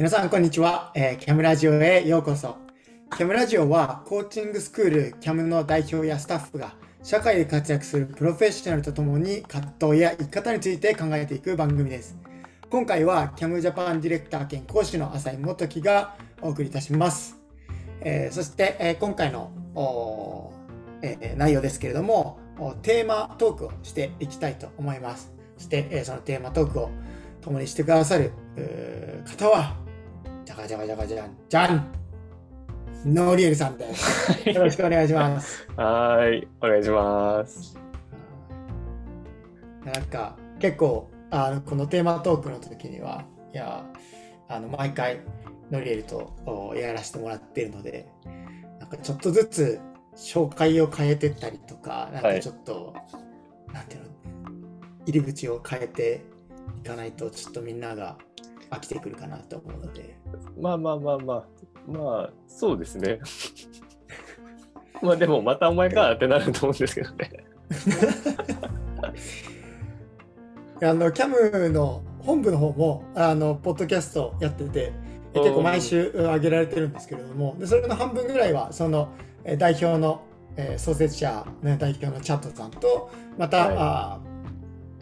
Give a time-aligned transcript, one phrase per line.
[0.00, 2.56] 皆さん、こんにちは、えー、キャムラジオへようこそ。
[3.18, 12.16] キャムラジオは、コーチングスクールキャムの代表やスタッフが、社会で活躍するプロフェッショナルとともに、葛藤や生き方について考えていく番組です。
[12.70, 17.36] 今回は、キャムジャパンディレクター兼講師の浅井元樹がお送りいたします。
[18.00, 19.52] えー、そして、えー、今回の、
[21.02, 22.38] えー、内容ですけれども、
[22.80, 25.30] テーマトークをしていきたいと思います。
[25.58, 26.90] そして、えそのテーマトークを
[27.42, 28.32] 共にしてくださる
[29.26, 32.00] 方は、ゃがじゃがじゃがじゃんじゃん
[33.04, 34.48] ノーリエルさんです。
[34.50, 35.66] よろしくお願いします。
[35.74, 37.78] はい、お願いします。
[39.84, 43.86] なんか結構あのこのテーマトークの時にはいや
[44.48, 45.20] あの毎回
[45.70, 48.06] ノリエルとやらせてもらってるので
[48.78, 49.80] なんかちょっとずつ
[50.14, 53.00] 紹介を変えてったりとかなんかちょっと、は
[53.70, 54.08] い、なんていうの
[55.06, 56.22] 入り口を変えて
[56.84, 58.18] いかないとちょっとみんなが
[58.70, 60.18] 飽きてくるかなと思うので。
[60.58, 61.44] まあまあまあまあ、
[61.90, 63.20] まあ、そうですね。
[65.02, 67.30] まあでも、またお前かってなると思うんですけどね。
[70.82, 74.92] あのキャムの本部の方もあのポッドキャストやってて
[75.34, 79.10] 結構毎週上げられてるんですけれどもでそれの半分ぐらいはその
[79.58, 80.22] 代表の、
[80.56, 84.20] えー、創設者、ね、代表のチャットさんとまた、はい、あ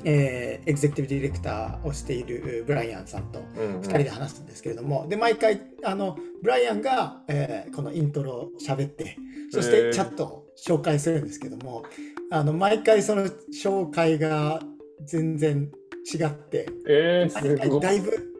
[0.04, 9.16] えー、エグゼクティブディレクターをしているブライアンさんと2人で話すんですけれども、うんうん、で毎回あのブライアンが、えー、このイントロを喋って
[9.50, 11.84] そしてチャットを紹介するんですけども、
[12.32, 14.60] あの毎回その紹介が
[15.04, 15.70] 全然
[16.12, 18.34] 違って、えー、だいぶ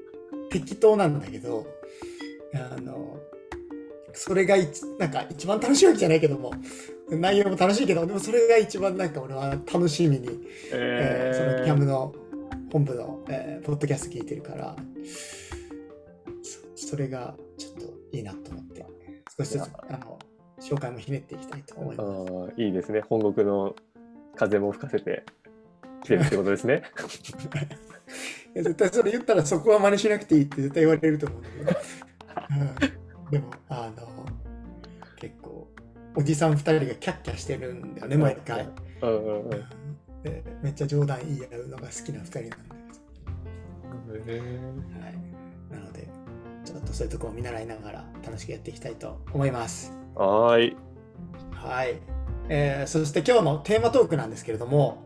[0.50, 1.66] 適当なんだけど
[2.54, 3.18] あの
[4.14, 4.56] それが
[4.98, 6.52] なんか一番楽しいわけじゃないけども
[7.10, 10.28] 内容も楽しいけどでもそれが一番なんか俺は楽しみに、
[10.70, 12.14] えー、えー、そのキャムの
[12.72, 14.76] 本部の、えー、ポッドキャスト聞いてるから
[16.74, 18.86] それがちょっといいなと思って
[19.36, 20.18] 少しずつあの
[20.60, 22.60] 紹介もひねっていきたいと思います。
[22.60, 23.02] いいですね。
[23.08, 23.76] 本国の
[24.34, 25.24] 風も吹かせて
[26.02, 26.82] きてるってことですね。
[28.54, 31.80] 絶対それ言ったらそこは真似しなくていいって絶対言われると思うんだけど、
[32.50, 34.26] うん、でもあの
[36.18, 38.68] おじさん2人がキャッキャしてるんだよね毎回、
[39.02, 39.50] うんうんうん。
[40.24, 42.46] でめっちゃ冗談言い合うのが好きな2人な
[44.16, 44.42] んで、はい、
[45.70, 46.08] なので
[46.64, 49.92] ちょっとそういうとこを見習いながら楽しくやっていきたいと思います。
[50.16, 50.76] はい。
[51.52, 52.00] はい、
[52.48, 55.04] えー、そして今日のテーマトークなんですけれども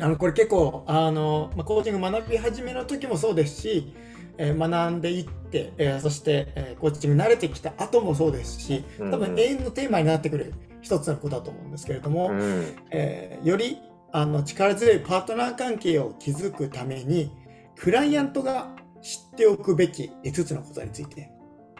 [0.00, 3.94] あのこれ結構あの、まあ、コーチング学び始めの時もそうですし、
[4.38, 13.78] えー、学んでいって、えー、そして、えー、コーチング慣れてきた後もそうですし多分永遠のテーマになってくる一つのことだと思うんですけれども、うん、えー、より
[14.12, 17.30] あの力強いパートナー関係を築くために
[17.76, 18.68] クライアントが
[19.02, 21.30] 知っておくべき5つのことについて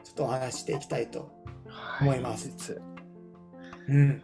[0.04, 1.30] ちょっとお話していきたいと
[2.00, 2.72] 思います。
[2.72, 2.82] はい、
[3.88, 4.22] うん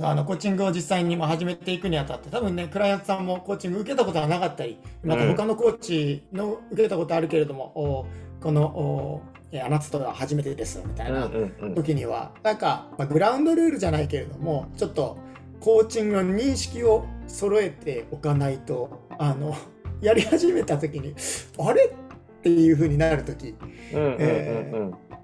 [0.00, 9.22] あのコーチングを実際に始めていくにあたって多分ねクライアントさんもコーチング受けたことはなかったりまた他のコーチの受けたことあるけれども、うん、この
[9.54, 11.30] あなたとは初めてですみたいな
[11.74, 15.16] 時には、うんうん、なんか、まあ、グラウンドルールじゃないけれどもちょっと
[15.60, 19.56] コーチングの認識を揃えておかないとあの
[20.02, 21.14] やり始めた時に
[21.58, 21.86] あれ？
[21.86, 23.56] っていうふうになる時、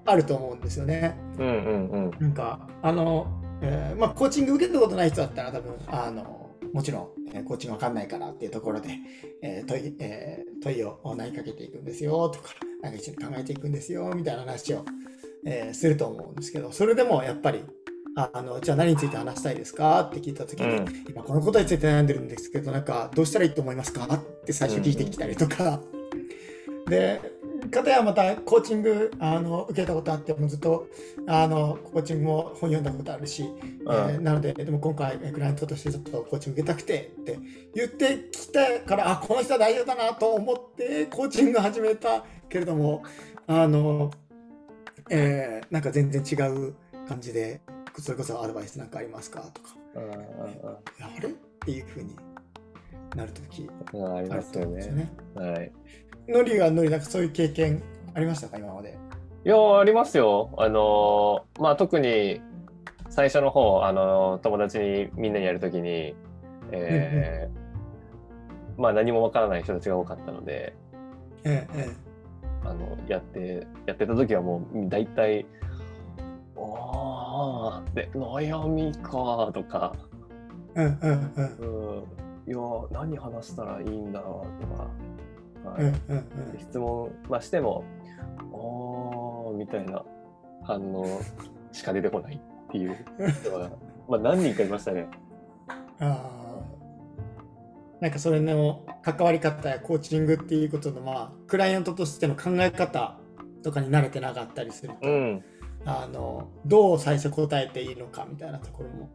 [0.05, 1.15] あると思うんですよね。
[1.37, 3.27] うんうんうん、なんかあの
[3.63, 8.89] えー、まあ、コーチング受けたことない人だったら多分あのもちろん、えー、コーチングわかんないからっていうところで、
[9.41, 12.49] えー、問いえー、問いを投げかけていくんですよとか
[12.81, 14.83] なんか一緒に考えていくんですよみたいな話を、
[15.45, 17.63] えー、すると思うんですけどそれでもやっぱり
[18.15, 20.01] あのじゃあ何について話したいですか？
[20.01, 24.05] って聞いた時に、うん、今このことについて悩んでるんですけどなんかどうしたらいいと思いますか？
[24.05, 25.79] って最初聞いてきたりとか、
[26.85, 27.32] うん、で
[27.73, 30.87] 方やまたコーチングあの受けたことあってもずっと
[31.27, 37.39] あのコーチングも本読んだことあるし、えー、なのででも今回クライアントとしてちょっとコーチング受けたくてって
[37.75, 43.03] 言ってきたからあこの人は大丈夫だなと思ってコーチング始めたけれども
[43.47, 44.11] あの、
[45.09, 46.75] えー、なんか全然違う
[47.07, 47.61] 感じで
[47.99, 49.69] それこそアドバイスなんかありますかとか。
[49.95, 49.99] あ
[51.21, 51.29] れ？
[51.29, 52.15] っていうふうに
[53.15, 55.13] なるときありますよね。
[55.35, 55.71] はい
[56.27, 57.83] ノリはノリなんかそういう経験
[58.13, 58.57] ありましたか？
[58.57, 58.97] 今まで。
[59.45, 60.51] いやありますよ。
[60.57, 62.41] あのまあ特に
[63.09, 66.15] 最初の方あの友達にみんなにやるときに、
[66.71, 70.73] えー、まあ何もわからない人たちが多かったので、
[71.43, 71.89] ええ、
[72.63, 75.45] あのやってやってた時はもう大体
[76.55, 79.93] 「おーって悩みか」とか
[80.75, 82.03] 「うんうんうん、
[82.47, 82.57] うん、いや
[82.91, 84.87] 何話したらいいんだろう」とか。
[85.63, 85.83] はい。
[85.83, 86.17] うんうん
[86.53, 86.59] うん。
[86.59, 87.83] 質問、まあ、しても、
[88.51, 90.03] おーみたいな
[90.63, 91.21] 反応
[91.71, 92.97] しか出てこないっていう。
[93.41, 93.69] 人は、
[94.07, 95.07] まあ、何人かいましたね。
[95.99, 96.43] あー。
[98.03, 103.17] なんかそれの関わり方やコーチングっていうことのまあクライアントとしての考え方
[103.63, 105.43] とかに慣れてなかったりすると、うん、
[105.85, 109.09] あのどう最初答えていいのかみたいなところも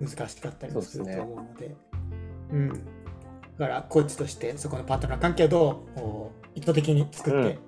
[0.00, 1.76] 難しかったりもすると思うので。
[2.50, 2.86] うん、
[3.58, 7.58] だからコーチとしてそこのパートナー関係をどうお意図的に作っ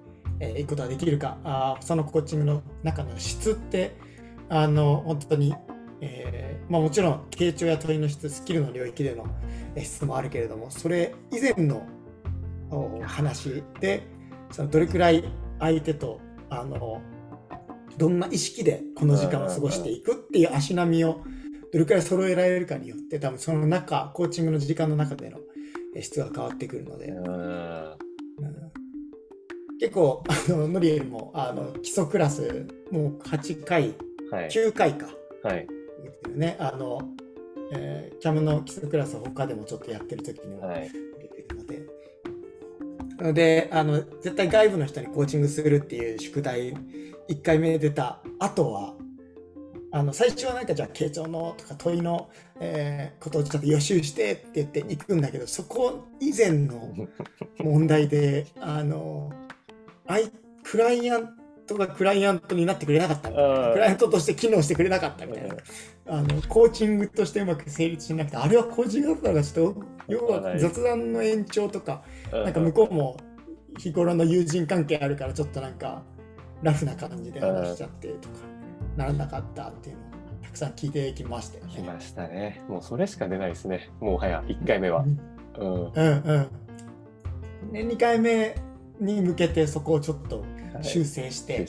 [0.40, 1.38] て、いくことができるか。
[1.44, 3.96] あーそのコーチングの中の質って
[4.48, 5.54] あの本当に、
[6.00, 9.26] えーまあ、もちろん傾聴や問いの質スキルの領域での
[9.74, 11.86] えー質もあるけれどもそれ以前の
[12.70, 14.06] お話で
[14.50, 15.24] そのどれくらい
[15.58, 17.00] 相手とあの
[17.96, 21.22] どんな意識でこの時間を過ごしていくっていう足並みを
[21.72, 25.55] どれくらい揃えられるかによって多分その中コーチングの時間の中でのえー
[26.02, 28.06] 質が変わってくるので、うんうん
[29.78, 33.94] 結構あのノリエルもあの基礎クラスもう8回
[34.30, 34.48] はい。
[34.48, 35.06] 9回か、
[35.42, 35.66] はい。
[36.34, 37.00] ねあの、
[37.72, 40.90] えーキャムの基礎クラスを他でもちょっとやってる時にもはい。
[40.90, 41.82] 出てるので。
[43.18, 46.74] なのであの絶対外部の人にコーチングするっていう宿題
[47.28, 48.94] 1回目出た後は
[49.96, 52.28] あの最初はなんかじゃあ傾聴のとか問いの、
[52.60, 56.94] えーことをちょっと予習してって言って行くんだけどそこ以前の
[57.58, 59.32] 問題で あの
[60.06, 60.30] アイ
[60.62, 61.34] クライアン
[61.66, 63.34] トがクライアントになってくれなかったク
[63.78, 65.56] ライアントとして機能してくれなかったみたいな。
[66.08, 73.16] あのコーチングとしてうまく成立しなくてあれはコーチングだったのがちょっと要は雑談の延長とかなんか向こうも
[73.78, 76.04] 日頃の友人関係あるからちょっとなんか
[76.62, 78.55] ラフな感じで話しちゃってとか
[78.96, 80.06] ならなかったっていうのを
[80.42, 81.72] たくさん聞いてきましたよね。
[81.74, 82.62] 来ましたね。
[82.68, 83.90] もうそれしか出ないですね。
[84.00, 85.04] もはや1回目は。
[85.58, 85.64] うん。
[85.64, 86.50] うんう
[87.68, 87.72] ん。
[87.72, 88.54] で2回目
[89.00, 90.40] に向けてそこをちょっと
[90.72, 91.66] はい修正して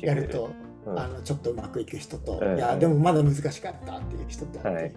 [0.00, 4.92] やると、うんあのちょっとうまくいく人と、うんいやでもまだ難しかったっていう人と、はい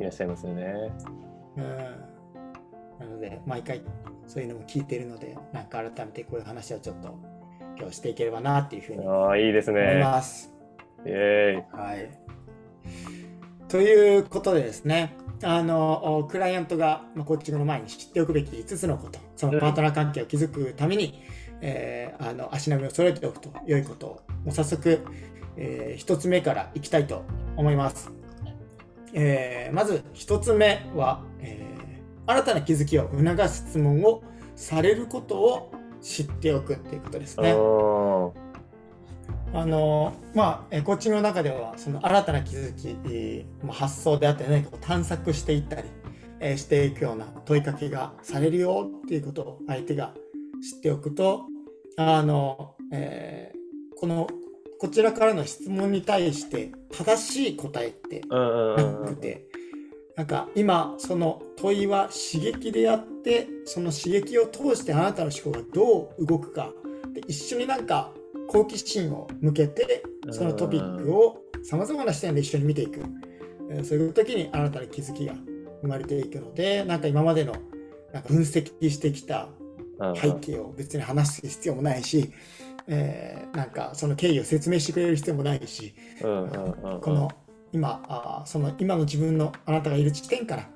[0.00, 0.74] いらっしゃいますよね。
[1.56, 3.82] うん、なので毎回
[4.26, 7.16] そういうのも聞いてるのでなんか改めてこういう話をちょっと
[7.80, 10.00] 今日していければなっていうふうに思いいですいね。
[10.02, 10.52] ます。
[11.06, 11.64] イェーイ。
[11.72, 12.10] はい、
[13.68, 21.22] ということでですねあのおクライアントが、まあ、コーチングの前に知っておくべき5つのことそのパートナー関係を築くために、
[21.62, 25.00] えーあの足並みを揃えておくと良いことをもう早速、
[25.56, 27.24] え1つ目からいきたいと
[27.56, 28.10] 思います。
[29.14, 31.80] えーまず1つ目は、えー
[32.26, 34.22] 新たな気づきを促す質問を
[34.54, 37.52] されることを知っておくということですね。
[37.54, 38.32] お
[39.52, 45.88] あのまあ、えーコーチングの中ではその新たな気づき、発想であったり何かを探索していったり、
[46.38, 50.14] えーしていくような問いかけがされるよっていうことを相手が
[50.62, 51.46] 知っておくと
[51.96, 53.60] あの、えー
[53.98, 54.28] この
[54.78, 59.04] こちらからの質問に対して正しい答えってな。
[59.08, 59.44] くて
[60.20, 66.72] なんか今その問いは刺激であってその刺激を通してあなたの思考がどう動くか。
[67.14, 68.12] で一緒になんか
[68.46, 73.00] 好奇心を向けてそのトピックをさまざまな視点で一緒に見ていく、
[73.70, 75.32] えーそういう時に新たな気づきが
[75.80, 77.54] 生まれていくのでなんか今までの
[78.12, 79.48] なんか分析してきた
[80.00, 80.16] うん。
[80.16, 82.30] 背景を別に話す必要もないし、
[82.88, 86.28] えーなんかその経緯を説明してくれる必要もないし、こ
[87.10, 87.30] の
[87.72, 90.68] 今あーその今の自分のあなたがいる地点から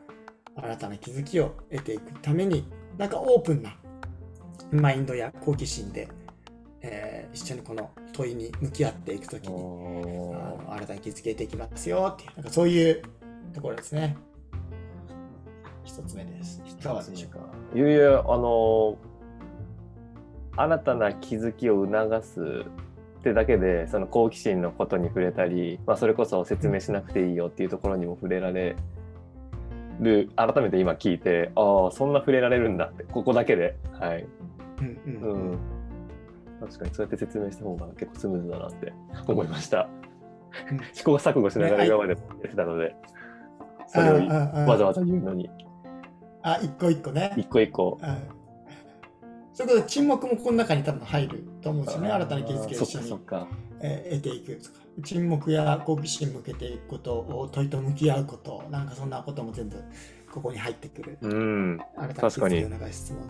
[0.56, 3.76] 新たな気づきを得ていくためになんかオープンな
[4.70, 6.08] マインドや好奇心で、
[6.82, 9.60] えー一緒にこの問いに向き合っていくときにあお
[10.32, 13.02] の新たな気づき得ていきますよっていうなんかそういう
[13.52, 14.16] ところですね。
[15.82, 16.62] 一つ目です。
[16.64, 17.40] いかがでしょうか？
[17.74, 18.96] いやいや、あの
[20.56, 22.64] 新たな気づきを促す
[23.25, 28.76] ってだけでその好奇心のことに触れたり、まあ、それこそ説明しなくていいよっていうところにも触れられ
[29.99, 33.76] る改めて今聞いてああそんな触れられるんだってここだけで。
[33.99, 34.26] はい、
[34.81, 35.52] うんうんううん。
[35.52, 35.59] ん、
[36.61, 38.93] 確かにそうやって説明した方が結構スムーズだなって
[39.26, 39.88] 思いました。
[40.71, 40.81] うん。
[40.93, 42.95] 試行錯誤しながらね今までもやってたので
[43.87, 44.26] それを
[44.69, 45.49] わざわざ言うのに。
[46.43, 47.33] あ一個一個ね。
[47.38, 47.99] 一個一個。
[48.02, 48.45] うん。
[49.54, 52.11] そういうことで沈黙もこの中に多分入ると思うんですよね。
[52.11, 53.21] 新たな気づきを一緒に
[53.80, 54.85] えー得ていくとか。
[55.02, 59.83] 沈黙や好奇心向けていくことを問いと向き合うことなんかそんなことも全部
[60.30, 61.18] ここに入ってくる。
[61.21, 61.80] うん。
[61.97, 63.23] 新たな気づきを流す質問、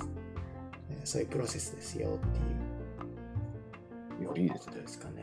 [0.90, 2.38] えーそういうプロセスですよって
[4.24, 4.34] いう。
[4.34, 5.22] いやいいですことですかね。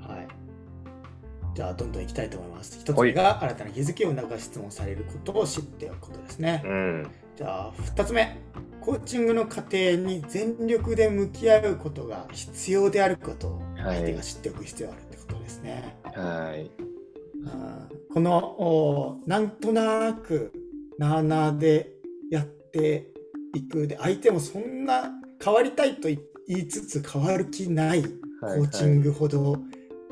[0.00, 0.28] はい。
[1.54, 2.78] じゃあどんどんいきたいと思います。
[2.80, 6.62] 一つ目が新たな気づきを促す質問されることを知っておくことですね。
[6.64, 8.36] うんじゃあ2つ目。
[8.82, 15.96] コーチングの過程に全力で向き合うことが必要であることを相手が知っておく必要があるってことですね。
[16.04, 16.70] はい。
[17.40, 20.52] うんこのおなんとなく
[20.98, 21.92] なあなあで
[22.30, 23.08] やって
[23.54, 23.86] いく。
[23.86, 25.10] で相手もそんな
[25.42, 28.60] 変わりたいと言いつつ変わる気ないコはい。
[28.60, 29.56] ーチングほど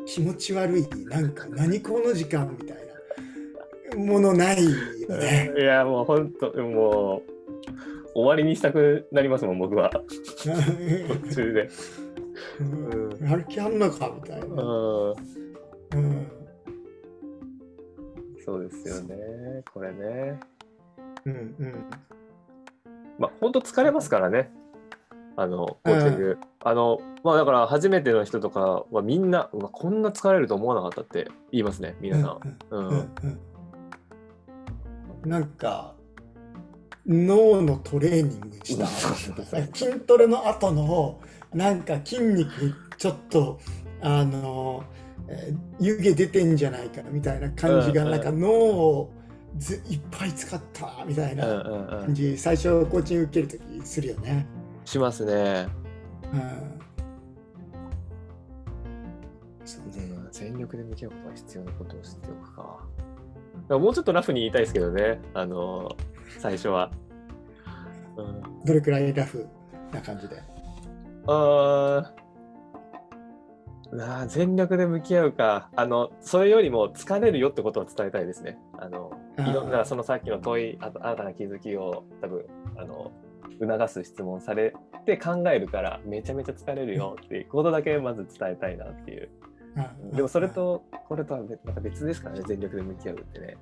[0.06, 2.87] 気持ち悪い、なんか何この時間みたいな
[3.96, 4.70] ものないよ
[5.16, 5.52] ね。
[5.56, 7.38] いや、もう本当、もう、
[8.14, 9.90] 終わりにしたくなりますもん、僕は。
[9.90, 11.68] 途中で。
[12.60, 14.46] うんやる気あんのかみたいな。
[14.46, 15.10] うん。
[15.94, 16.38] うん
[18.44, 19.62] そうですよね。
[19.74, 20.40] これね。
[21.26, 21.84] うんうん
[23.18, 24.50] まあ、本当疲れますからね。
[25.36, 26.38] あの、コーチング。
[26.64, 33.10] あの、まあ、だから、初めての人とかはみんな、こんな疲れると思わなかったって言いますね、皆さんうん
[35.24, 35.94] なんか
[37.06, 41.20] 脳のトレーニングした筋トレの後の
[41.54, 43.58] なんか筋肉ちょっと
[44.02, 44.84] あの、
[45.28, 49.12] えー湯気出てんじゃないかみたいな感じがうんうんなんか脳を
[49.56, 51.88] ずいっぱい使ったみたいうんなうんうん。
[52.06, 54.46] 感じ最初コーチング受けるときするよね。
[54.84, 55.66] しますね。
[56.32, 56.78] うん
[59.64, 59.78] そ
[60.30, 62.78] 全力で向き合うことが必要なことを知っておくか。
[63.68, 65.96] もうちょっとラフに言いたいですけどね、あの、
[66.38, 66.90] 最初は。
[68.16, 69.46] うん、どれくらいラフ
[69.92, 70.42] な感じで？
[71.26, 75.70] あーなあ全力で向き合うか。
[75.74, 78.58] あの、それよりも疲れるよってことを伝えたいですね。
[78.78, 82.44] あの、いろんな、そのさっきの問い、あと新たな気づきを多分、
[82.76, 83.12] あの、
[83.60, 84.74] 促す質問され
[85.06, 89.30] て考えるから、めちゃめちゃ疲れるよっていうことだけまず伝えたいなっていう。
[89.76, 90.16] うん。
[90.16, 93.56] でもそれとこれとは別また別ですからね、全力で向き合うってね。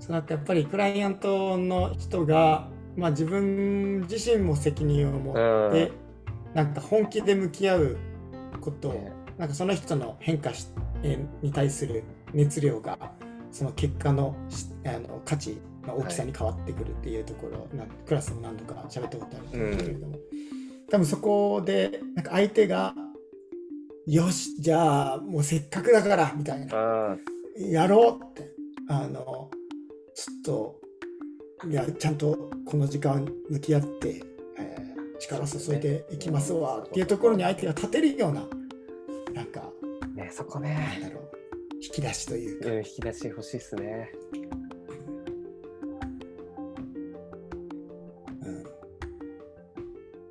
[0.00, 5.92] そうなんかやっぱりクライアントの人が、まあ、自分自身も責任を持って、
[6.54, 7.96] なんか本気で向き合う
[8.60, 9.12] ことを、ね。
[9.38, 10.66] なんかその人の変化し
[11.02, 12.98] えーに対する熱量が
[13.52, 20.16] その結果のしあの価値の大きさに変わってくるっていうところ、なんクラスも何度か喋ったことあるんですけれども、
[20.90, 22.94] 多分そこでなんか相手が
[24.08, 26.74] よしじゃあもうせっかくだからみたいな。
[26.74, 27.16] あ
[27.58, 28.50] やろうって。
[28.88, 29.50] あの
[30.14, 30.80] ちょっと
[31.68, 34.22] いやちゃんとこの時間向き合って、
[34.58, 34.88] えー
[35.20, 38.46] 力注いでいきますわっていうところに相手が立てるような
[39.34, 39.64] なんか
[40.02, 41.28] あ、ね、そこなんね、だろう
[41.82, 44.10] 引き出しというか、うん、引き出し欲しいっすね。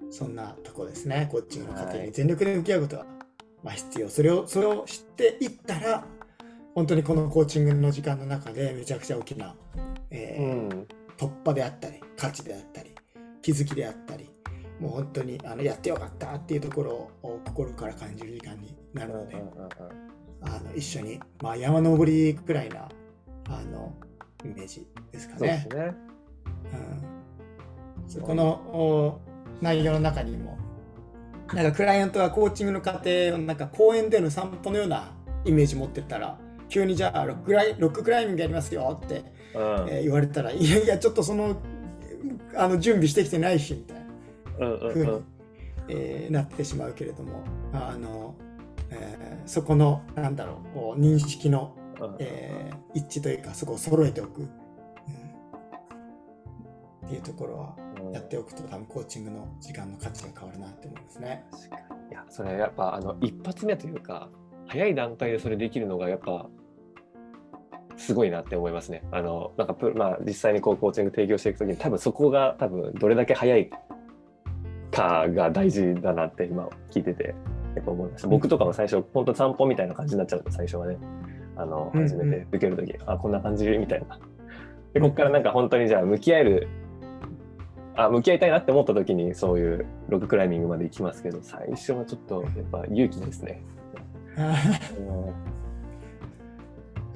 [0.02, 2.08] うん、そんなとこですねコーチングの過程はい。
[2.08, 3.06] に全力で向き合うことは、
[3.64, 6.06] まあ、必要それをそれを知っていったら
[6.76, 9.56] 本当にこのコーチングの時間の中でめちゃくちゃ大きな、
[10.12, 10.88] えうーん。
[11.18, 12.94] 突破であったり価値であったり
[13.42, 14.30] 気づきであったり
[14.80, 16.92] もう本当にあのやってよかったっていうところ
[17.24, 19.36] を心から感じる時間になるので、
[20.42, 22.88] あの一緒に、まあ、山登りくらいな
[23.50, 23.96] あの
[24.46, 25.76] イメージですかねそ。
[25.76, 25.96] ね。
[28.06, 29.22] うん、そこのお
[29.62, 30.58] 内容の中にも
[31.54, 35.12] なんかクライアントがコーチングの過程をなんか公園での散歩のような
[35.46, 36.38] イメージ持ってったら
[36.70, 39.24] 急にじゃあロッククライロッククライミングやりますよって
[39.56, 39.62] うん。
[39.90, 41.56] えー言われたら、いやいや、ちょっとその
[42.56, 43.98] あの準備してきてないしみたい
[44.60, 45.26] なうんうに、うん。
[45.90, 48.36] えーなってしまうけれども、あの
[48.90, 54.50] えーそこの、なんだろう、こう認識の、うんえー一致というか、そこを揃えておく、うん
[57.06, 61.46] っていうところはうんやっておくと、多分コーチングの時間の価値が変わるなって思いますね。
[62.10, 64.30] いや、それやっぱ、あの、一発目というか、
[64.68, 66.48] 早い段階でそれできるのが、やっぱ、
[67.98, 69.04] すごいなって思いますね。
[69.12, 73.70] あの、なんかプ、まあ、実際にこう、コーチング提供していくときに、多分そこが、多分、どれだけ早い
[74.92, 77.36] かが大事だなって今聞いてて、
[77.76, 78.28] やっぱ思いました。
[78.28, 80.98] 僕とかも最初、本当散歩みたいな感じになっちゃうと、最初はね、
[81.56, 84.20] あの、うんうん初めて受けるとき、あ、こんな感じみたいな。
[84.94, 86.68] で、ここからなんか本当にじゃあ、向き合える、
[87.98, 93.62] あ、向き合いたいなって思ったときに、そういうロッククライミングまで行きますけど、最初はちょっと、やっぱ勇気ですね。
[94.38, 95.58] うん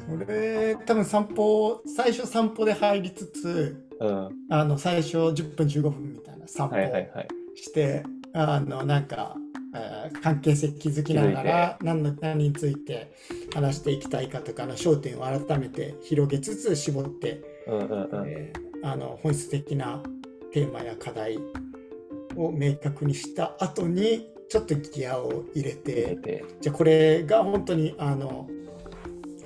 [0.10, 4.30] それ、多分散歩、最初散歩で入りつつ、うん。
[4.50, 7.28] あの最初10分15分みたいな散歩はいはいはい。
[7.56, 9.36] して、あのなんか、
[9.76, 13.14] えー関係性築きながら何の何について
[13.54, 18.28] 話していきたいかとかの焦点を改めて広げつつ絞って、うんうんうん。
[18.28, 20.02] えーあの本質的な
[20.54, 21.38] テーマや課題
[22.36, 26.46] を明確にした後にちょっとギアを入れ入れてて。
[26.60, 28.48] じゃあこれが本当にあの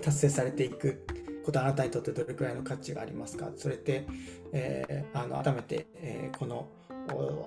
[0.01, 1.05] 達成されていく
[1.43, 3.51] ことあなたにとってどれくらいの価値がありますか？
[3.55, 4.07] それって、
[4.51, 6.67] えー、あの改めて、えー、この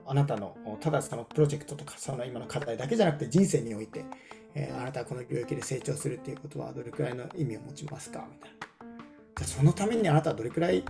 [0.07, 4.05] あなたのただそのプロジェクトとかその今の課題だけじゃなくて人生において、
[4.55, 8.25] えー、あなたはこの領域で成長するっていうことはどれくらいの意味を持ちますか？
[8.31, 8.51] みたい
[9.41, 9.47] な。
[9.47, 10.85] そのためにあなたはどれくらい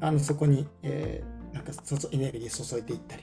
[0.00, 1.72] あのそこに、えー、なんか
[2.10, 3.22] エネルギー注いでいったり、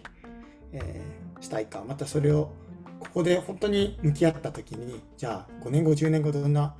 [0.72, 2.54] えー、したいか、またそれを
[3.00, 6.74] ここで本当に向き合った時に、じゃあ5年後、10年後どんな、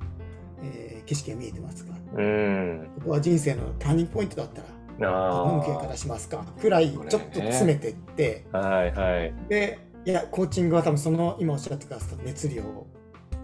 [0.62, 4.68] えー、景色が見えてますか、うん、ここは人生のターニングポイントだったら、
[4.98, 6.44] どの向き合い方しますか？
[6.60, 12.62] くらいちょっと詰めていって、ね、はいはい、でいやコーチングは多分その今おっしゃってくださった熱量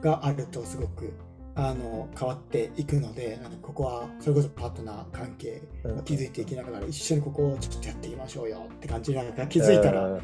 [0.03, 1.13] があるとすごく
[1.61, 9.33] あの変わっていくのでここはそれこそパートナー関係を築いていきながら一緒にここをちょっとやっていきましょうよって感じなん。
[9.33, 10.21] か気づいたら、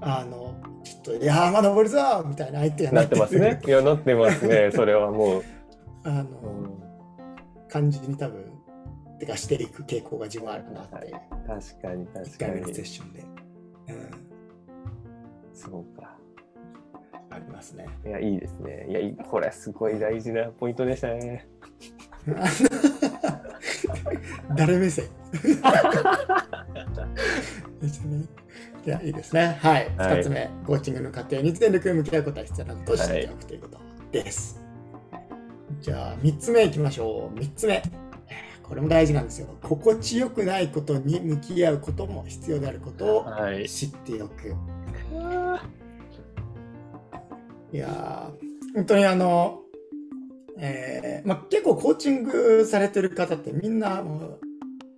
[0.00, 3.60] あのちょっと「いやまだ登るぞ!」みたいな相手がなってますね。
[3.66, 4.70] いやなってますね。
[4.74, 5.42] それはもう。
[6.04, 8.42] あの、うん、感じに多分
[9.18, 11.12] てかしていく傾向が自分あるなって、はい、
[11.46, 12.26] 確かに確かに。
[12.26, 13.24] 1回目のセッションで、
[13.88, 14.10] うん、
[15.52, 16.17] そうか
[17.38, 17.86] ありますね。
[18.04, 18.86] いやいいですね。
[18.88, 21.46] いやこれすごい大事なポイントでしたね。
[24.56, 25.06] 誰目線？
[28.84, 29.58] いやいいですね。
[29.60, 30.50] はい、はい、2つ目。
[30.66, 33.78] コーチングの過程に全力向き合うことは必要なことを知っておくということ。
[34.10, 34.58] です、
[35.12, 35.22] はい、
[35.82, 37.38] じゃあ3つ目いきましょう。
[37.38, 37.82] 3つ目。
[38.62, 39.48] これも大事なんですよ。
[39.62, 43.26] 心地よくないことに向き合うことも必要であることを
[43.66, 44.54] 知っておく。
[45.14, 45.87] はい、
[47.72, 48.30] いや
[48.74, 49.62] 本当にあの、
[50.58, 54.40] えーまあ、結構コーチングされてる方ってみんなもう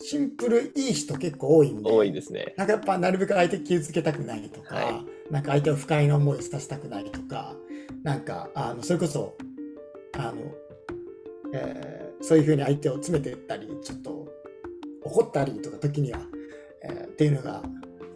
[0.03, 2.55] シンプルいい人結構多いんで、多いですね。
[2.57, 7.55] なんかやっぱなるべく相手傷つけたくないとか、はい、なんか相手を不快な思いをさせたくないとか、
[8.03, 9.37] なんかあのそれこそ、
[10.17, 10.35] あの、
[11.53, 14.29] えーそういうふうに相手を詰めていったり、ちょっと
[15.05, 16.21] 怒ったりとか時には、
[16.83, 17.63] えー、っていうのが、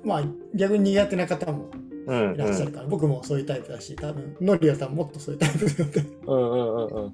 [0.04, 1.70] まあ逆に苦手な方も
[2.06, 7.12] いらっしゃるから、うんうん、僕もそういうタイプだし、多分ノリアさんもっとそういうタイプだってうんうんうんうん。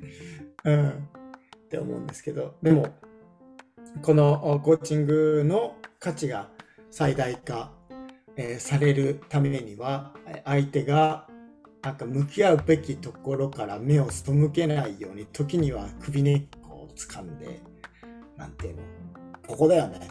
[0.64, 0.88] うん。
[0.88, 0.92] っ
[1.70, 2.88] て思うんですけど、でも、
[4.02, 6.48] このコーチングの価値が
[6.90, 7.72] 最大化、
[8.36, 11.28] えー、されるためには、相手が
[11.82, 16.42] なんか向き合うべきところから目を背けないように、時には首根っ
[17.00, 17.60] 掴んで、
[18.36, 18.82] なんていうの、
[19.46, 20.08] ここだよね。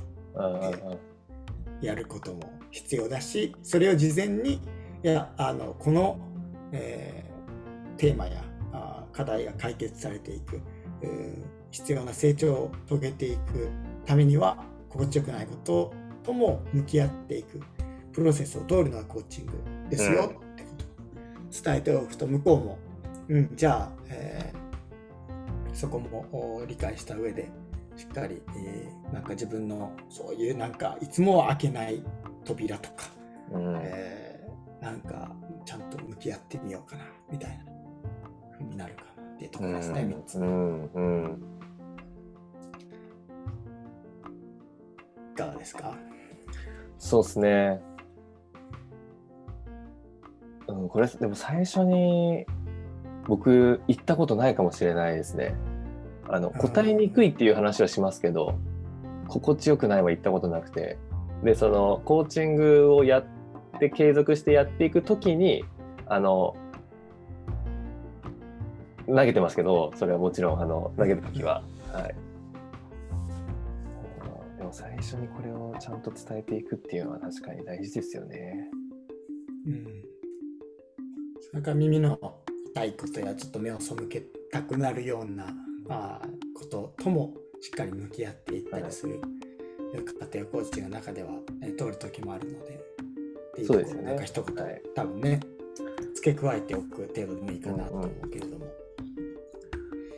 [1.81, 4.59] やることも必要だし、それを事前に、い
[5.03, 6.19] や、あの、この、
[6.71, 10.61] えー、テーマやあ課題が解決されていく、
[11.71, 13.69] 必要な成長を遂げていく
[14.05, 17.61] ためには、心地よくないこととも向き合っていく
[18.11, 19.53] プロセスを通るのがコーチング
[19.89, 20.85] ですよ、ってこと。
[21.59, 22.77] を伝えておくと向こうも、
[23.29, 24.59] うん、じゃあ、えー
[25.79, 27.49] そこも理解した上で
[27.95, 32.03] しっかり、えー、なんか自分のそういうなんかいつも開けない
[32.45, 33.05] 扉とか、
[33.51, 35.31] うん、えー、なんか
[35.65, 37.65] ちゃんと向き合ってみようかなみたいな
[38.57, 40.47] ふうになるかなっていうところですね、うん、3つ目。
[40.47, 41.41] うんうん、
[45.33, 45.95] いかがですか？
[46.97, 47.81] そうですね。
[50.67, 52.45] うん、これでも最初に
[53.27, 55.55] 僕行ったことないかもしれないですね。
[56.27, 58.59] あの答えにくいっていう話はしますけど、
[59.27, 60.97] 心地よくないは言ったことなくて
[61.43, 63.25] でそのコーチングをやっ
[63.79, 65.63] て継続してやっていく時に
[66.05, 66.55] あの
[69.07, 71.63] 投げてますけどそれはもちろんあの投げる時は。
[71.91, 72.15] はい
[74.57, 78.69] でも最初にこれをちゃんと伝えていくっていうのは確かに大事ですよね。
[79.65, 79.85] うん。
[81.53, 82.19] なんか耳の
[82.71, 84.21] 痛いことやちょっと目を背け
[84.51, 85.45] たくなるような
[85.87, 89.21] まあことともしっかり向き合っていったりする
[89.97, 92.79] 家庭コーチの中では、ね、通る時もあるので
[93.51, 95.39] っていうところ、ね、なんか一言、はい、多分ね
[96.15, 98.69] 付け加えておく程度でもいいかなと思うけれども、うんうん、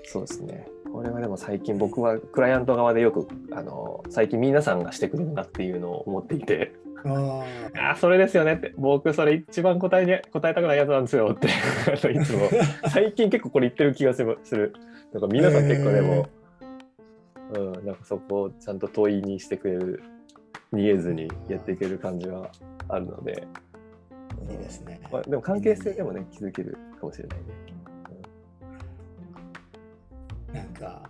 [0.04, 0.68] そうですね。
[0.92, 6.74] これはでも最近僕はクライアント側でよくあの最近皆さんがしてくれるなっていうのを思っていて。
[7.04, 8.74] ああそれですよねって。
[8.78, 11.48] 僕それ一番答えに答えたくないやつなんですよって。
[12.12, 12.50] いつも。
[12.92, 14.74] 最近結構これ言ってる気がする
[15.14, 16.41] なんか皆さん結構でも、えー、
[17.54, 20.04] うん、なんかそこをちゃんと問いにしてくれる
[20.74, 22.50] 逃げずにやっていける感じは
[22.88, 23.48] あるので
[24.50, 27.46] いいですね、まあ、でも関係性でもね気づけるかもしれないね、
[30.50, 31.10] うん、なんか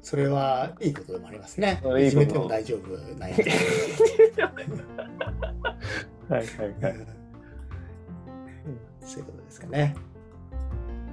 [0.00, 1.80] それはいいことでもありますね。
[2.00, 3.38] いじめても大丈夫なやつ。
[6.28, 6.46] はいはい
[6.82, 7.06] はい。
[9.00, 9.94] そういうことですかね。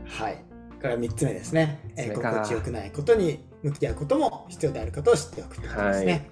[0.06, 0.44] はい。
[0.82, 1.80] から3つ目ですね。
[1.98, 6.30] えー、心地よくないことに向き合うことも必要であることを知っておくということですね。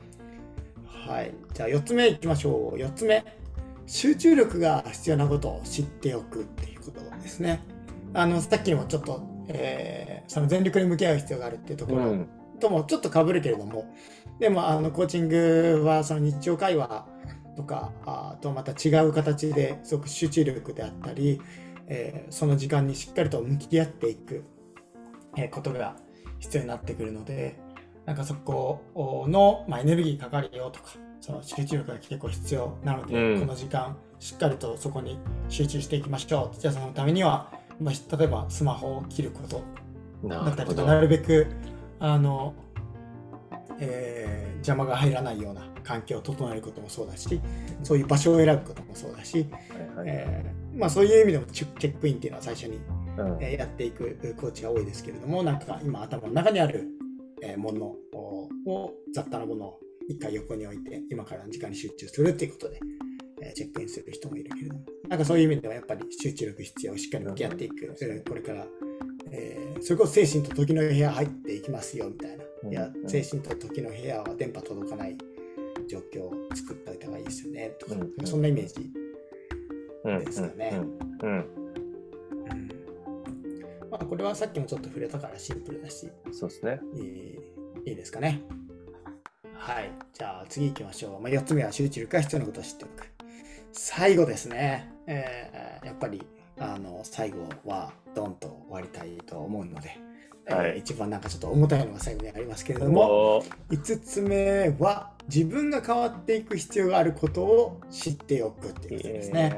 [1.07, 2.77] はい、じゃあ4つ目いきましょう。
[2.77, 3.23] 4つ目、
[3.85, 7.63] 集中力が必要なことを知っておくっていうことですね。
[8.13, 12.25] あのさっきもちょっと、えー、その全力に向き合う必要があるっていうところ
[12.59, 13.93] ともちょっとかぶるけれども、
[14.39, 17.07] でもあのコーチングはその日常会話
[17.55, 21.41] とかあとまた違う形ですごく集中力であったり、
[21.87, 24.43] えー、その時間にしっかりと向き合っていく、
[25.37, 25.95] えー、ことが
[26.39, 27.59] 必要になってくるので
[28.05, 28.81] なんかそこ
[29.27, 35.19] の、まあ、エネルギーかかるよとかその集中力が結構必要なので、うん、この時間しっかりとそこに
[35.49, 39.63] 集中していきましょうじゃあそのためには、まあ、例えばスマホを切ること
[40.27, 41.47] だったりとかなるべく
[41.99, 42.53] あの、
[43.79, 47.39] えー、邪魔が入らないような環境を整えることもそうだし
[47.83, 52.81] そういう場所を選ぶこともそうだし、はいはい、えー、まあ、そういう意味でもチェックインっていうのは最初に、うん、
[53.39, 56.87] えー、やっていくコーチが多いですけれどもなんか今頭の中にある、
[57.41, 62.79] えものを雑多なものを一回横に置いて今からの時間に集中するっていうことで、
[63.41, 68.65] えチェックインする人もいるけれどもなんかそういう意味ではやっぱり集中力必要しっかり向き合っていく、うん、これから、
[69.31, 75.17] えー、それこそ精神と時の部屋入っていきますよみたいな、いや精神と時の部屋は電波届かない
[75.87, 78.01] 状況を作っておいた方がいいですよねとか、うん。
[78.01, 78.91] うん、そんなイメージ
[80.25, 80.81] ですよね。
[83.91, 86.79] まあ、これはさっきもちょっと触れたからシンプルだし、そうですね。
[86.95, 87.39] いい
[87.85, 88.41] いいですかね。
[89.53, 89.91] はい。
[90.13, 91.21] じゃあ次行きましょう。
[91.21, 93.07] まあ、4つ目は集中力が必要なことを知っておく。
[93.71, 94.91] 最後ですね。
[95.07, 96.25] えー、やっぱり
[96.59, 99.97] あの最後はドンと終わりたいと思うので、
[100.47, 109.57] はい、えー、一番なんかちょっと重たいのが最後にありますけれども、5つ目は自分が変わっていく必要があることを知っておくっていうことですね。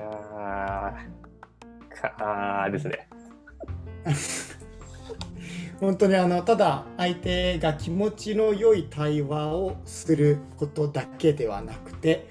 [2.02, 3.10] ああですね。
[5.80, 12.28] 本当にあのただ相手が気持ちの良い対話をすることだけではなくて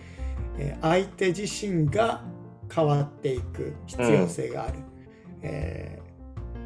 [0.81, 2.23] 相手自身が
[2.75, 4.83] 変わっていく必要性がある、うん、
[5.43, 6.03] え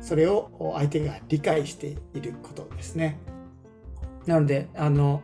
[0.01, 3.19] ー、それを相手が理解していることですね。
[4.27, 5.23] なのであの、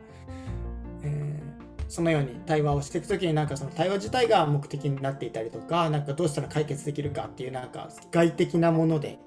[1.02, 9.18] えー、そのように対話をしていく時になんかその対話自体が目的になっていたりとかなんかどうしたら解決できるかっていうなんか外的なもので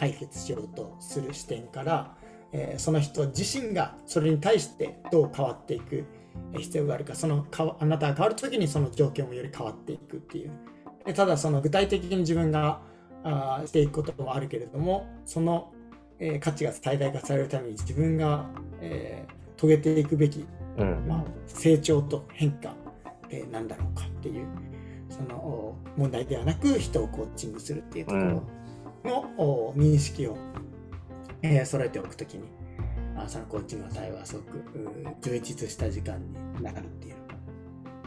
[0.00, 2.16] 解決しようとする視点から、
[2.52, 6.06] えー、その人自身がそれに対してどう変わっていく
[6.56, 10.52] 必要があるかそのかあなたが変わる時にその状況もより変わっていくっていう。
[11.04, 12.80] でただその具体的に自分が
[13.24, 15.70] あしていくこともあるけれどもその、
[16.18, 18.46] えー、価値が最大化されるために自分が、
[18.80, 20.46] えー、遂げていくべき、
[20.78, 22.74] うん、まあ、成長と変化っ
[23.28, 24.46] て何だろうかっていう
[25.10, 28.42] その問題ではなく人をコーチングするっていうところ
[29.04, 30.36] の認識を、
[31.42, 32.44] えー、揃えておくときに、
[33.16, 34.62] あそのコーチングの対話はすごく
[35.22, 36.20] 充実した時間
[36.56, 37.16] になるっていう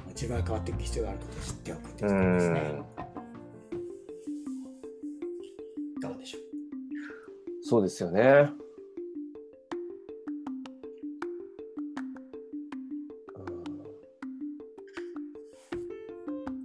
[0.09, 2.81] 自分が変わっていく必要があることを知っておくっていうところですね。
[5.97, 6.41] いかがでしょう？
[7.63, 8.49] そうですよね。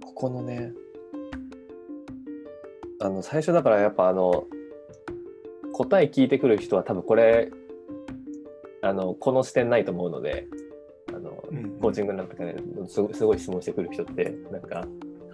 [0.01, 0.73] ここのね
[3.01, 4.45] あの最初だからやっぱあの
[5.73, 7.49] 答え聞いてくる人は多分これ
[8.81, 10.47] あのこの視点ないと思うので
[11.09, 12.55] あの、うん、コーチングなんかね
[12.87, 14.85] すごすごい質問してくる人ってなんか、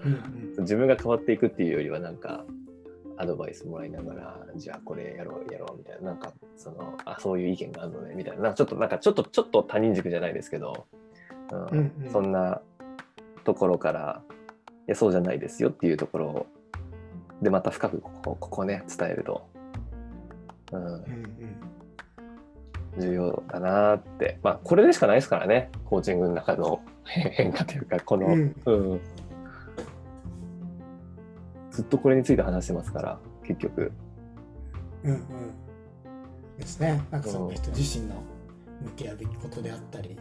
[0.04, 2.46] うんうん、自分が変わっていくっていうよりはなんか
[3.18, 8.44] アドバイスもらいながらじゃあこれやろうやろうみたいななんかそのあそういう意見があるのねみたいな。
[8.44, 10.86] なんかちょっとなんかちょっとちょっと他人軸じゃないですけど、
[11.52, 12.62] うん、うんうん、そんな
[13.44, 14.22] ところから
[14.88, 16.48] いやそうじゃないですよっていうところを
[17.46, 19.48] でまた深くここここね伝えると、
[20.74, 21.76] うん、うんうん。
[22.98, 29.02] 重要だなって、まあ、これでしかないですからね、コーチングの中の 変化というか、この、うん、うん、
[31.72, 33.92] ずっとこれについて話してますから、結局。
[35.04, 35.20] うんうん。
[36.58, 37.04] ですね。
[37.12, 38.16] なんかその人自身の
[38.82, 40.18] 向き合うべきことであったり、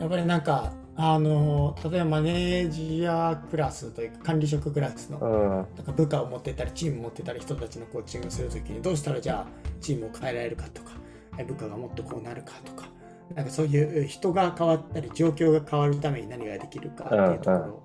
[0.00, 9.46] やっぱりなんか、あの例えばマネージャークラスというか管理職クラスの、うん、なんか部下を持ってたりチームを持ってたり人たちのコーチングをするときにどうしたらじゃあ
[9.80, 10.92] チームを変えられるかとか
[11.46, 12.86] 部下がもっとこうなるかとか
[13.34, 17.82] なんかそういう人が変わったり状況が変わるために何ができるかっていうところ。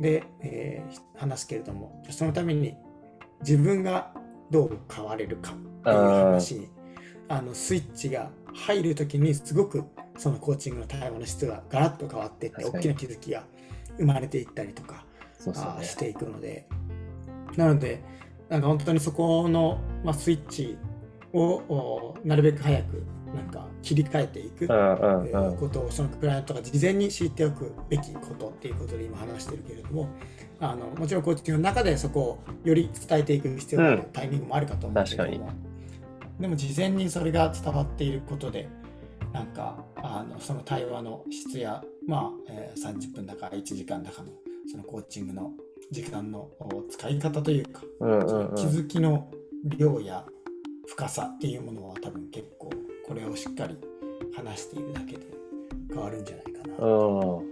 [0.00, 2.74] で、えー、話すけれどもそのために
[3.40, 4.12] 自分が
[4.50, 6.68] どう変われるかっていう話に
[7.28, 9.84] あのスイッチが入る時にすごく
[10.22, 13.42] そのコーチングの対話の質がガラッと変わっていって大きな気づきが
[13.98, 15.04] 生まれていったりとか、
[15.44, 16.68] ね、していくので。
[17.56, 18.02] なので
[18.48, 20.78] なんか本当にそこの、まあ、スイッチ
[21.34, 23.02] をなるべく早く
[23.34, 30.08] なんか切り替えていく、ことをそのクライアントが事前に知っておくべきことっていうことで今話してるけれども
[30.60, 35.52] あのもちろんコーチングの中でそこをより伝えていく必要があるタイミングもあるかと思うんだけれども、
[36.40, 38.68] でも事前にそれが伝わっていることで
[39.32, 44.28] なんかあのその対話の質や、まあえー30分だか1時間だかの
[44.70, 45.52] そのコーチングの
[45.90, 48.54] 時間のお使い方というか、うんうんうん。
[48.56, 49.30] 気づきの
[49.76, 50.24] 量や
[50.86, 52.70] 深さっていうものは多分結構
[53.06, 53.76] これをしっかり
[54.36, 55.26] 話しているだけで
[55.92, 57.44] 変わるんじゃないかなと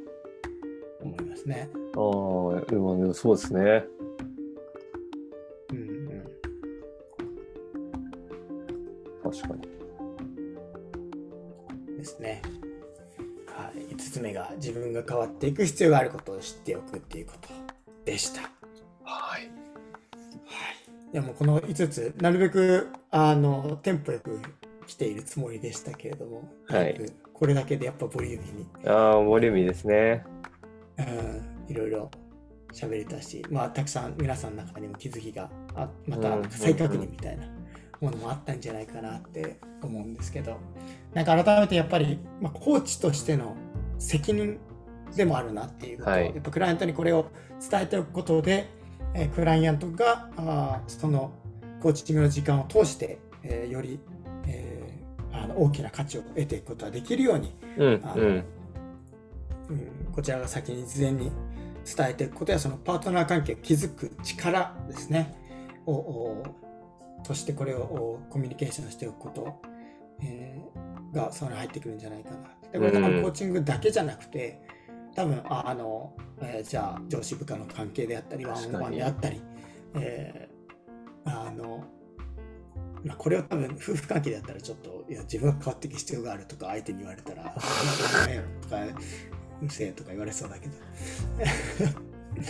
[1.03, 1.11] うん。
[1.13, 1.69] 思いますね。
[1.75, 3.85] ああ、でもそうですね。
[15.21, 17.49] わっていく必要があることを知っておくっていうこと
[18.05, 18.43] でした。
[18.43, 18.49] は
[19.39, 19.43] い。
[19.43, 19.51] はい。
[21.13, 24.41] でもこの5つなるべくあのテンポよく
[24.87, 27.01] 来ているつもりでしたけれども、はい
[27.33, 30.25] これだけでやっぱボリューミーにああ、ボリューミーですね。
[30.99, 32.11] うんいろいろ
[32.73, 37.47] 喋れたし、まあ、たくさん皆さんの中にも気づきがあまた再確認みたいな
[38.01, 40.59] ものもあったんじゃないかなって思うんですけど
[41.15, 43.57] なんか改めてやっぱり、まあ、コーチとしての
[43.99, 44.59] 責任
[45.17, 46.25] でもあるなっていうこと、はい。
[46.27, 47.27] やっぱクライアントにこれを
[47.71, 48.69] 伝えておくことで、
[49.15, 51.33] えークライアントがあーその
[51.83, 54.01] コーチングの時間を通して、えーより、
[54.47, 58.45] えーあの大きな価値を得ていくことができるようにうんあのうん。
[59.71, 61.31] うん、こちらが先に事前に
[61.97, 65.35] 伝えていくことやそのパートナー関係を築く力ですね。
[65.87, 66.45] をお
[67.23, 69.61] としてこれをおコミュニケーションしておくこと、
[70.23, 72.37] えーがそこに入ってくるんじゃないかな。
[72.73, 73.13] でこれ多うん。
[73.15, 74.61] 分コーチングだけじゃなくて
[75.15, 79.41] 多分ああの、えーじゃあ上司部下の関係であったりワンオンワンであったり、
[79.95, 81.85] えーあの
[83.05, 87.55] まあ、これを多分夫婦関係だったらちょっといや自分が変わっていく必要があるとか相手に言われたら
[88.27, 90.75] 何やろとかうるせえとか言われそうだけど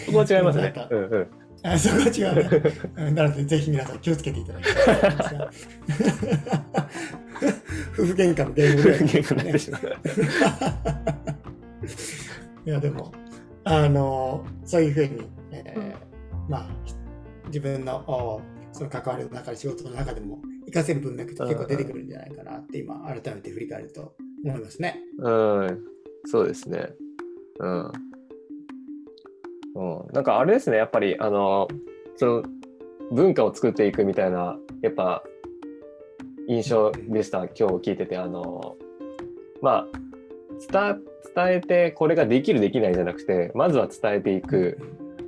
[0.06, 0.88] そこは違いますねなんか。
[0.90, 1.26] うんうん。
[1.62, 2.62] あそこは違うね
[2.96, 5.50] うんなのでぜひ皆さん気をつけていただきたいと思いますが
[7.92, 9.82] 夫婦喧嘩の原因ぐらい喧嘩になってしまう。
[12.66, 13.12] いやでも
[13.64, 16.10] あのそういうふうに、えー
[16.50, 16.68] まあ
[17.46, 18.40] 自分のお
[18.72, 25.00] その関わる中で仕事の中でも活かせる文脈って結構出てくるんじゃないかなって今改めて振り返ると思いますね。
[25.18, 25.84] うん、
[26.26, 26.90] そうですね。
[27.58, 27.92] うん。
[29.74, 31.68] うん、なんかあれですね、やっぱり、あの、
[32.16, 32.42] その
[33.12, 35.22] 文化を作っていくみたいな、やっぱ、
[36.48, 38.76] 印象でした、今日聞いてて、あの、
[39.62, 39.99] まあ、
[40.68, 41.00] 伝
[41.34, 44.78] 伝えて、これができる、できないじゃなくて、まずは伝えていく、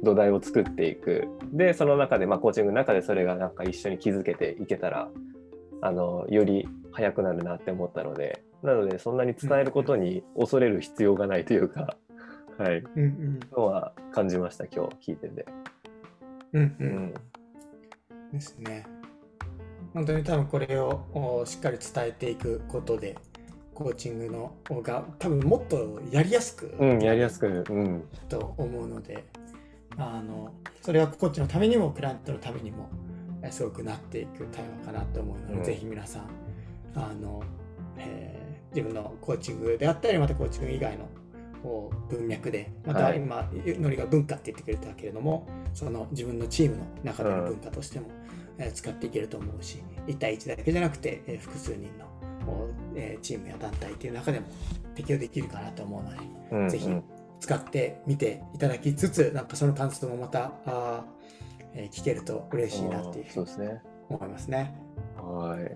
[0.03, 1.29] 土台を作っていく。
[1.53, 5.09] で、その中で、まあ、コーチングの中でそれがなんか一緒に気づけていけたら、
[5.81, 11.97] あの、より早くなるなって思ったので、なので、そんなに伝えることに恐れる必要がないというか、
[12.59, 15.47] はい、うんうんのは感じました、今日聞いてて。
[16.53, 17.15] うんううんん。
[18.33, 18.87] ですね。
[19.95, 23.17] 本当に多分これをおしっかり伝えていくことで
[23.75, 28.05] コーチングのが多分もっとやりやすくうん、やりやすく、うん。
[28.29, 29.25] と思うので
[29.97, 32.89] あのそれはコーチのためにもクライアントのためにも
[33.43, 36.29] えすごくなっていく対話かなと思うので、うんぜひ皆さん
[36.95, 37.43] あの、
[37.99, 38.43] えー
[38.75, 41.07] 自分のコーチングであったりまたコーチング以外の
[42.09, 48.07] 文脈でまたはい今、のりが文化って言ってくれたけれどもその自分のチームの中での文化としても、
[48.57, 52.07] えー使っていけると思うし1対1だけじゃなくて、えー複数人の、
[52.97, 54.47] えーチームや団体っていう中でも
[54.95, 56.19] 適用できるかなと思うので
[56.53, 57.05] うん、ぜひうん
[57.41, 63.83] 使ってみていただきつつなんかその感想もまたあー、えー聞けると嬉しいなっていうそうですね。
[64.09, 64.75] 思いますね。
[65.17, 65.63] はい。
[65.65, 65.75] はい、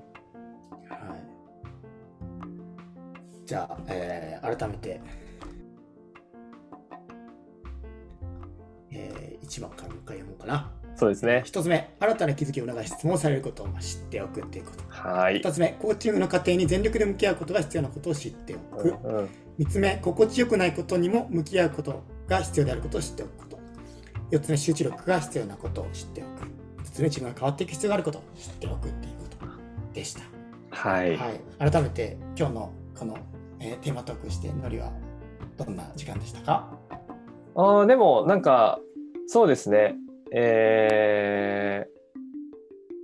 [3.47, 5.01] じゃあ、えー改めて、
[8.93, 10.73] え1番からもう一回読もうかな。
[10.97, 11.43] そうですね。
[11.47, 14.83] 1つ目、新たな気づきを促し質問されることを知っておくっていうこと。
[14.89, 15.41] はい。
[15.41, 18.95] 2つ目、コーチングの過程に全力で向き合うことが必要なことを知っておく。
[19.05, 19.29] うんうん
[19.59, 23.59] 3つ目、心地よくないことにも向き合うことが必要であることを知っておくこと。
[24.31, 26.83] 4つ目、集中力が必要なことを知っておく。
[26.83, 29.47] 5つ目、自分が変わっていく必要があることを知っておくっていうこと
[29.95, 30.21] でした。
[30.71, 31.17] はい。
[31.17, 33.17] はい、改めて今日のこの、
[33.61, 34.93] えーテーマトークしてのりは
[35.57, 36.79] どんな時間でしたか？
[37.55, 38.79] あーでもなんか
[39.27, 39.95] そうですね
[40.39, 41.97] えー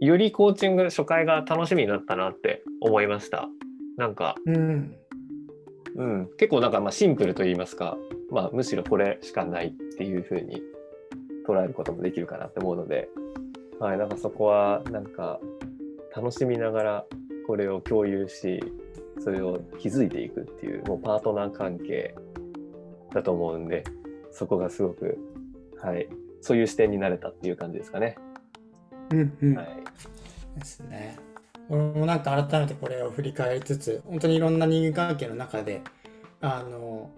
[0.03, 3.49] よりコーチング初回が楽しみになったなって思いました。
[3.97, 4.97] なんか、うん。
[5.95, 7.97] うん、結構なんかまあシンプルと言いますか、
[8.29, 10.61] まあ、むしろこれしかないっていうふうに
[11.47, 13.09] 捉えることもできるかなって思うので、
[13.79, 15.39] はい、なんかそこはなんか
[16.17, 17.05] 楽しみながら
[17.47, 18.61] これを共有し
[19.21, 22.17] それを築いていくっていう、もうパートナー関係
[23.15, 23.85] だと思うんで、
[24.33, 25.17] そこがすごく、
[25.81, 26.09] はい、
[26.43, 28.17] そういう視点になれたっていう感じですかね。
[29.11, 29.55] うんうん。
[29.57, 29.67] はい。
[30.59, 31.17] ですね。
[31.69, 35.81] 俺もなんか改めてこれを振り返りつつ、本当にいろんな人間関係の中で、
[36.41, 37.11] あの、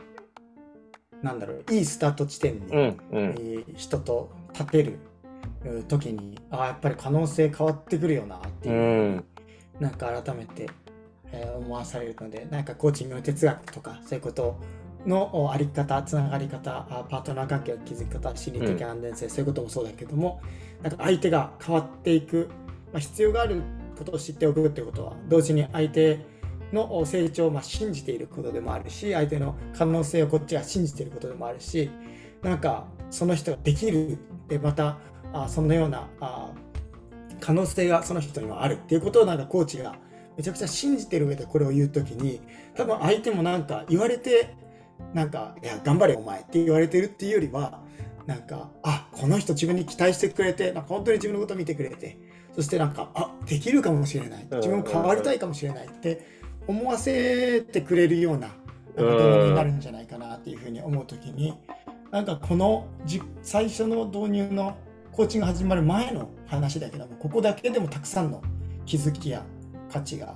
[1.22, 2.96] なんだろう、いいスタート地点に、うんうん。
[3.10, 4.98] えー人と立てる
[5.64, 9.24] う時に、ああ、やっぱり可能性変わってくるよなってういう、ん。
[9.80, 10.68] なんか改めて、
[11.32, 14.58] えー思わされるので、なんかコーチングの哲学とか、そういうこと
[15.06, 20.40] のおあり方、つながり方、あパートナー関係の築き方、心理的安全性、そういうこともそうだけども、
[20.82, 22.48] なんか相手が変わっていく、
[22.92, 23.62] まあ、必要がある
[23.98, 26.20] ことを知っておくっていうことは、同時に相手
[26.72, 31.90] の成長をまあ信じていることでもあるし、相手の可能性をこっちが信じていることでもあるし、
[32.42, 34.98] なんかその人ができるでまた
[35.32, 36.52] あそのようなあ
[37.40, 39.96] 可能性がその人にはあるっていうことをなんかコーチが
[40.36, 42.40] めちゃくちゃ信じてる上でこれを言うときに
[42.74, 44.54] 多分相手もなんか言われて
[45.12, 47.80] なんかいや頑張れお前って言われてるっていうよりは
[48.26, 52.18] なんかあこの人自分に期待してくれてなんか本当に自分のことを見てくれて
[52.54, 56.26] そしてなんかあできるかもしれない自分も変わりたいかもしれないって
[56.66, 58.48] 思わせてくれるような
[58.96, 61.54] なんか動画になるんじゃないかなっていうふうに思うときに
[62.10, 64.76] なんかこのじ最初の導入の
[65.12, 68.42] コーチングが始まる前の話だけどもここだけでもたくさんの
[68.86, 69.44] 気づきや
[69.92, 70.34] 価値が、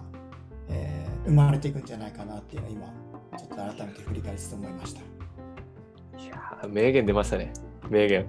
[0.68, 2.92] えー生まれていくんじゃないかなっていうのを今
[3.38, 5.00] ちょっと改めて振り返りつつ思いました。
[5.00, 7.52] いやー名言出ましたね。
[7.88, 8.26] 名言。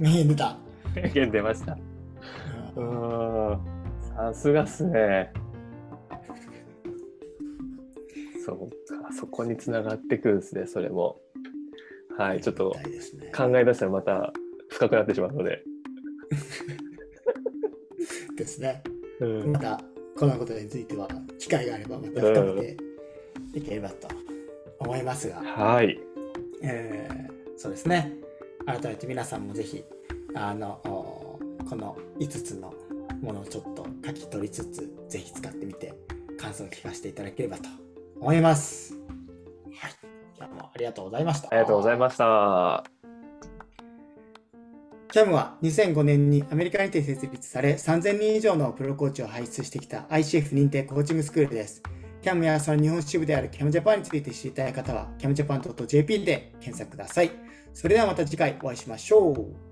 [0.00, 0.56] 名言出た。
[0.94, 1.76] 名言出ました。
[2.76, 3.60] うーん。
[4.16, 5.30] さすがっすね。
[8.44, 8.70] そう
[9.02, 11.20] か、そこにつながってくるんですね、それも。
[12.16, 12.74] はい、ちょっと
[13.36, 14.32] 考え出したらまた
[14.70, 15.62] 深くなってしまうので。
[18.36, 18.82] ですね。
[19.20, 19.80] うんまた
[20.18, 22.76] このことについては機会があればまた深めて
[23.58, 24.08] いければと
[24.78, 25.98] 思いますが、はい。
[26.62, 28.12] えーそうですね。
[28.66, 29.82] 改めて皆さんもぜひ
[30.34, 32.72] あのおこの5つの
[33.22, 35.94] ものをちょっと書き取りつつぜひ使ってみて
[36.38, 37.64] 感想を聞かせていただければと
[38.20, 38.94] 思います。
[39.74, 39.92] はい。
[40.36, 41.48] 今日もありがとうございました。
[41.50, 42.84] ありがとうございました。
[45.10, 51.82] キャムは2005年にアメリカにて設立され3000人以上のプロコーチを輩出してきた ICF 認定コーチングスクールです。
[52.26, 57.30] キャムやその日本支部であるキャムジャパンについて知りたい方は camjapan.jp で検索ください。
[57.72, 59.65] それではまた次回お会いしましょう。